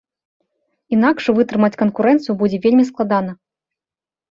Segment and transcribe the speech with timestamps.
[0.97, 3.31] Інакш вытрымаць канкурэнцыю будзе вельмі складана.